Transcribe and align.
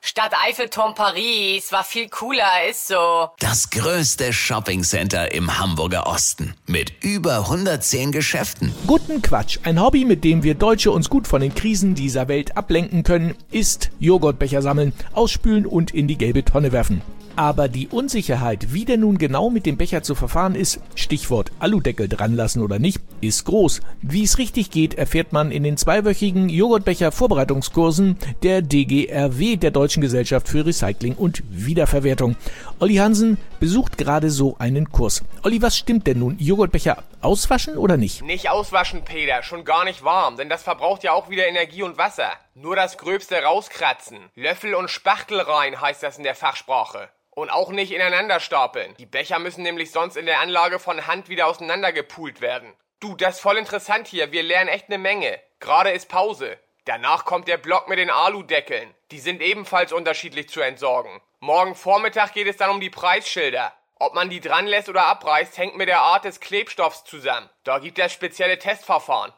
Stadt 0.00 0.32
Eiffelturm 0.46 0.94
Paris 0.94 1.72
war 1.72 1.82
viel 1.82 2.08
cooler, 2.08 2.68
ist 2.70 2.86
so. 2.86 3.30
Das 3.40 3.70
größte 3.70 4.32
Shoppingcenter 4.32 5.32
im 5.32 5.58
Hamburger 5.58 6.06
Osten 6.06 6.54
mit 6.66 6.92
über 7.02 7.38
110 7.38 8.12
Geschäften. 8.12 8.72
Guten 8.86 9.22
Quatsch. 9.22 9.58
Ein 9.64 9.82
Hobby, 9.82 10.04
mit 10.04 10.22
dem 10.22 10.44
wir 10.44 10.54
Deutsche 10.54 10.92
uns 10.92 11.10
gut 11.10 11.26
von 11.26 11.40
den 11.40 11.54
Krisen 11.54 11.94
dieser 11.94 12.28
Welt 12.28 12.56
ablenken 12.56 13.02
können, 13.02 13.34
ist 13.50 13.90
Joghurtbecher 13.98 14.62
sammeln, 14.62 14.92
ausspülen 15.12 15.66
und 15.66 15.92
in 15.92 16.06
die 16.06 16.16
gelbe 16.16 16.44
Tonne 16.44 16.70
werfen. 16.70 17.02
Aber 17.38 17.68
die 17.68 17.86
Unsicherheit, 17.86 18.72
wie 18.72 18.84
denn 18.84 18.98
nun 18.98 19.16
genau 19.16 19.48
mit 19.48 19.64
dem 19.64 19.76
Becher 19.76 20.02
zu 20.02 20.16
verfahren 20.16 20.56
ist, 20.56 20.80
Stichwort 20.96 21.52
Aludeckel 21.60 22.08
dran 22.08 22.34
lassen 22.34 22.62
oder 22.62 22.80
nicht, 22.80 23.00
ist 23.20 23.44
groß. 23.44 23.80
Wie 24.02 24.24
es 24.24 24.38
richtig 24.38 24.72
geht, 24.72 24.94
erfährt 24.94 25.32
man 25.32 25.52
in 25.52 25.62
den 25.62 25.76
zweiwöchigen 25.76 26.48
Joghurtbecher-Vorbereitungskursen 26.48 28.18
der 28.42 28.60
DGRW, 28.62 29.54
der 29.54 29.70
Deutschen 29.70 30.00
Gesellschaft 30.00 30.48
für 30.48 30.66
Recycling 30.66 31.14
und 31.14 31.44
Wiederverwertung. 31.48 32.34
Olli 32.80 32.96
Hansen 32.96 33.38
besucht 33.60 33.98
gerade 33.98 34.30
so 34.30 34.56
einen 34.58 34.90
Kurs. 34.90 35.22
Olli, 35.44 35.62
was 35.62 35.76
stimmt 35.76 36.08
denn 36.08 36.18
nun? 36.18 36.36
Joghurtbecher 36.40 37.04
auswaschen 37.20 37.76
oder 37.78 37.96
nicht? 37.96 38.24
Nicht 38.24 38.50
auswaschen, 38.50 39.04
Peter, 39.04 39.44
schon 39.44 39.64
gar 39.64 39.84
nicht 39.84 40.02
warm, 40.02 40.36
denn 40.36 40.48
das 40.48 40.64
verbraucht 40.64 41.04
ja 41.04 41.12
auch 41.12 41.30
wieder 41.30 41.46
Energie 41.46 41.84
und 41.84 41.98
Wasser. 41.98 42.32
Nur 42.56 42.74
das 42.74 42.98
Gröbste 42.98 43.40
rauskratzen. 43.44 44.18
Löffel 44.34 44.74
und 44.74 44.90
Spachtel 44.90 45.40
rein 45.40 45.80
heißt 45.80 46.02
das 46.02 46.18
in 46.18 46.24
der 46.24 46.34
Fachsprache. 46.34 47.10
Und 47.38 47.50
auch 47.50 47.70
nicht 47.70 47.92
ineinander 47.92 48.40
stapeln. 48.40 48.96
Die 48.98 49.06
Becher 49.06 49.38
müssen 49.38 49.62
nämlich 49.62 49.92
sonst 49.92 50.16
in 50.16 50.26
der 50.26 50.40
Anlage 50.40 50.80
von 50.80 51.06
Hand 51.06 51.28
wieder 51.28 51.46
auseinandergepult 51.46 52.40
werden. 52.40 52.74
Du, 52.98 53.14
das 53.14 53.36
ist 53.36 53.42
voll 53.42 53.58
interessant 53.58 54.08
hier. 54.08 54.32
Wir 54.32 54.42
lernen 54.42 54.68
echt 54.68 54.88
ne 54.88 54.98
Menge. 54.98 55.40
Gerade 55.60 55.92
ist 55.92 56.08
Pause. 56.08 56.58
Danach 56.84 57.24
kommt 57.24 57.46
der 57.46 57.56
Block 57.56 57.88
mit 57.88 58.00
den 58.00 58.10
Aludeckeln. 58.10 58.92
Die 59.12 59.20
sind 59.20 59.40
ebenfalls 59.40 59.92
unterschiedlich 59.92 60.48
zu 60.48 60.60
entsorgen. 60.62 61.22
Morgen 61.38 61.76
Vormittag 61.76 62.32
geht 62.32 62.48
es 62.48 62.56
dann 62.56 62.70
um 62.70 62.80
die 62.80 62.90
Preisschilder. 62.90 63.72
Ob 64.00 64.14
man 64.14 64.30
die 64.30 64.40
dran 64.40 64.66
lässt 64.66 64.88
oder 64.88 65.06
abreißt, 65.06 65.58
hängt 65.58 65.76
mit 65.76 65.88
der 65.88 66.00
Art 66.00 66.24
des 66.24 66.40
Klebstoffs 66.40 67.04
zusammen. 67.04 67.48
Da 67.62 67.78
gibt 67.78 68.00
es 68.00 68.12
spezielle 68.12 68.58
Testverfahren. 68.58 69.32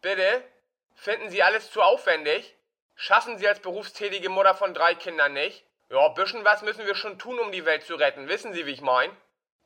Bitte? 0.00 0.42
Finden 0.94 1.28
Sie 1.28 1.42
alles 1.42 1.70
zu 1.70 1.82
aufwendig? 1.82 2.56
Schaffen 2.94 3.36
Sie 3.36 3.46
als 3.46 3.60
berufstätige 3.60 4.30
Mutter 4.30 4.54
von 4.54 4.72
drei 4.72 4.94
Kindern 4.94 5.34
nicht? 5.34 5.66
Ja, 5.94 6.08
bisschen 6.08 6.44
was 6.44 6.62
müssen 6.62 6.86
wir 6.86 6.96
schon 6.96 7.20
tun, 7.20 7.38
um 7.38 7.52
die 7.52 7.64
Welt 7.64 7.84
zu 7.84 7.94
retten. 7.94 8.28
Wissen 8.28 8.52
Sie, 8.52 8.66
wie 8.66 8.72
ich 8.72 8.80
mein? 8.80 9.10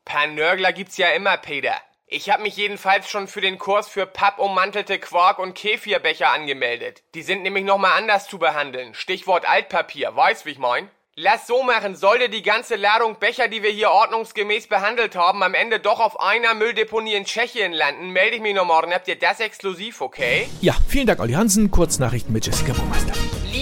Paar 0.05 0.27
Nörgler 0.27 0.71
gibt's 0.73 0.97
ja 0.97 1.07
immer, 1.07 1.37
Peter. 1.37 1.73
Ich 2.05 2.29
hab 2.29 2.39
mich 2.39 2.55
jedenfalls 2.55 3.09
schon 3.09 3.27
für 3.27 3.41
den 3.41 3.57
Kurs 3.57 3.87
für 3.87 4.05
pappummantelte 4.05 4.99
Quark- 4.99 5.39
und 5.39 5.55
Kefirbecher 5.55 6.29
angemeldet. 6.29 7.01
Die 7.15 7.23
sind 7.23 7.41
nämlich 7.41 7.63
nochmal 7.63 7.97
anders 7.97 8.27
zu 8.27 8.37
behandeln. 8.37 8.93
Stichwort 8.93 9.49
Altpapier. 9.49 10.15
Weißt, 10.15 10.45
wie 10.45 10.51
ich 10.51 10.59
mein? 10.59 10.91
Lass 11.15 11.47
so 11.47 11.63
machen, 11.63 11.95
sollte 11.95 12.29
die 12.29 12.43
ganze 12.43 12.75
Ladung 12.75 13.17
Becher, 13.17 13.47
die 13.47 13.63
wir 13.63 13.71
hier 13.71 13.89
ordnungsgemäß 13.89 14.67
behandelt 14.67 15.15
haben, 15.15 15.41
am 15.41 15.55
Ende 15.55 15.79
doch 15.79 15.99
auf 15.99 16.19
einer 16.19 16.53
Mülldeponie 16.53 17.15
in 17.15 17.25
Tschechien 17.25 17.73
landen, 17.73 18.11
melde 18.11 18.35
ich 18.35 18.41
mich 18.43 18.53
noch 18.53 18.65
morgen. 18.65 18.93
Habt 18.93 19.07
ihr 19.07 19.17
das 19.17 19.39
exklusiv, 19.39 19.99
okay? 19.99 20.47
Ja, 20.61 20.75
vielen 20.87 21.07
Dank, 21.07 21.21
Olli 21.21 21.33
Hansen. 21.33 21.71
Kurznachrichten 21.71 22.31
mit 22.31 22.45
Jessica 22.45 22.73
Burmeister. 22.73 23.13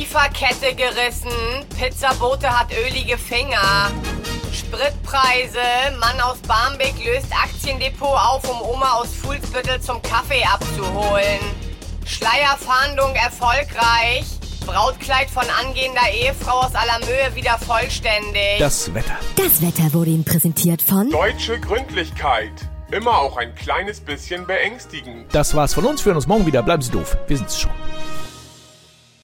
Lieferkette 0.07 0.73
gerissen. 0.73 1.31
Pizzabote 1.77 2.47
hat 2.47 2.67
ölige 2.71 3.17
Finger. 3.17 3.91
Spritpreise. 4.53 5.59
Mann 5.99 6.21
aus 6.21 6.37
Barmbek 6.47 6.93
löst 7.03 7.27
Aktiendepot 7.33 8.17
auf, 8.17 8.49
um 8.49 8.61
Oma 8.69 8.93
aus 8.93 9.09
Fuhlsbüttel 9.13 9.81
zum 9.81 10.01
Kaffee 10.01 10.43
abzuholen. 10.45 11.39
Schleierfahndung 12.05 13.13
erfolgreich. 13.15 14.25
Brautkleid 14.65 15.29
von 15.29 15.43
angehender 15.59 16.09
Ehefrau 16.13 16.61
aus 16.61 16.73
Allermöhe 16.73 17.35
wieder 17.35 17.57
vollständig. 17.57 18.59
Das 18.59 18.93
Wetter. 18.93 19.17
Das 19.35 19.61
Wetter 19.61 19.93
wurde 19.93 20.11
Ihnen 20.11 20.23
präsentiert 20.23 20.81
von 20.81 21.09
Deutsche 21.09 21.59
Gründlichkeit. 21.59 22.53
Immer 22.91 23.17
auch 23.17 23.35
ein 23.35 23.53
kleines 23.55 23.99
bisschen 23.99 24.47
beängstigend. 24.47 25.25
Das 25.33 25.53
war's 25.53 25.73
von 25.73 25.85
uns. 25.85 26.05
Wir 26.05 26.11
hören 26.11 26.17
uns 26.17 26.27
morgen 26.27 26.45
wieder. 26.45 26.63
Bleiben 26.63 26.81
Sie 26.81 26.91
doof. 26.91 27.17
Wir 27.27 27.37
sind's 27.37 27.59
schon. 27.59 27.71